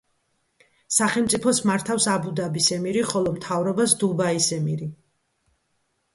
[0.95, 4.91] სახელმწიფოს მართავს აბუ-დაბის ემირი, ხოლო მთავრობას დუბაის ემირი.